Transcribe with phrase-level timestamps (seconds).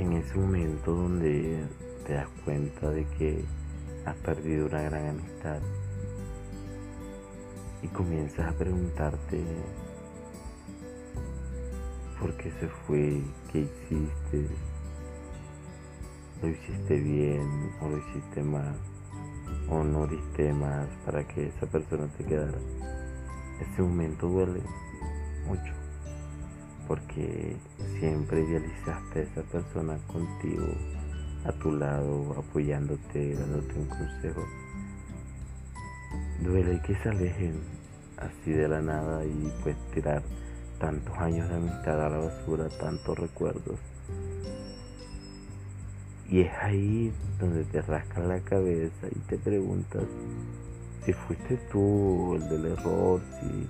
[0.00, 1.62] ese momento donde
[2.06, 3.44] te das cuenta de que
[4.06, 5.60] has perdido una gran amistad
[7.82, 9.44] y comienzas a preguntarte
[12.18, 13.22] por qué se fue,
[13.52, 14.46] qué hiciste,
[16.42, 18.76] lo hiciste bien o lo hiciste mal
[19.68, 22.58] o no diste más para que esa persona te quedara.
[23.60, 24.62] Ese momento duele
[25.46, 25.79] mucho
[26.90, 27.56] porque
[28.00, 30.66] siempre idealizaste a esa persona contigo,
[31.44, 34.44] a tu lado, apoyándote, dándote un consejo.
[36.40, 37.60] Duele que se alejen
[38.16, 40.20] así de la nada y pues tirar
[40.80, 43.78] tantos años de amistad a la basura, tantos recuerdos.
[46.28, 50.02] Y es ahí donde te rascas la cabeza y te preguntas
[51.04, 53.68] si fuiste tú el del error, si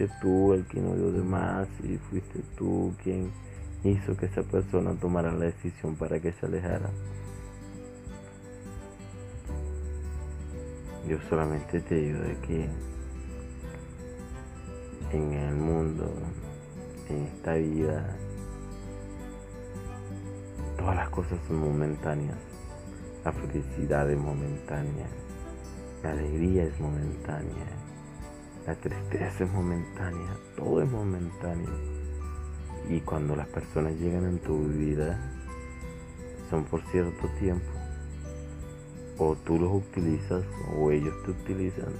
[0.00, 3.30] fuiste tú el que no dio de más, si fuiste tú quien
[3.84, 6.90] hizo que esa persona tomara la decisión para que se alejara.
[11.06, 12.68] Yo solamente te digo de que
[15.12, 16.10] en el mundo,
[17.08, 18.16] en esta vida,
[20.78, 22.38] todas las cosas son momentáneas.
[23.24, 25.06] La felicidad es momentánea,
[26.02, 27.66] la alegría es momentánea,
[28.66, 31.70] la tristeza es momentánea, todo es momentáneo.
[32.88, 35.18] Y cuando las personas llegan en tu vida,
[36.50, 37.70] son por cierto tiempo.
[39.18, 40.44] O tú los utilizas
[40.76, 41.92] o ellos te utilizan.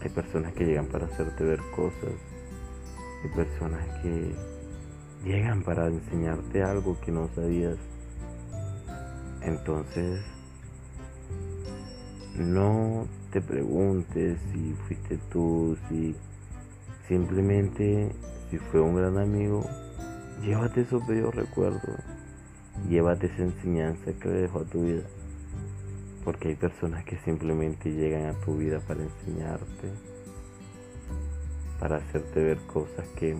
[0.00, 2.12] Hay personas que llegan para hacerte ver cosas.
[3.22, 4.34] Hay personas que
[5.24, 7.76] llegan para enseñarte algo que no sabías.
[9.42, 10.20] Entonces,
[12.36, 16.14] no te preguntes si fuiste tú, si
[17.08, 18.12] simplemente
[18.50, 19.64] si fue un gran amigo,
[20.42, 21.98] llévate esos bellos recuerdos,
[22.90, 25.02] llévate esa enseñanza que le dejó a tu vida.
[26.24, 29.88] Porque hay personas que simplemente llegan a tu vida para enseñarte,
[31.80, 33.34] para hacerte ver cosas que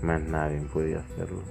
[0.00, 1.42] más nadie puede hacerlo.